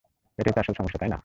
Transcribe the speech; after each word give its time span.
এটাই 0.39 0.53
তো 0.53 0.59
আসল 0.59 0.73
সমস্যা, 0.73 0.99
তাই 0.99 1.09
না? 1.09 1.17